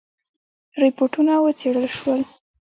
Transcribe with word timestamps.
رپوټونه 0.81 1.33
وڅېړل 1.43 1.85
شول. 1.97 2.21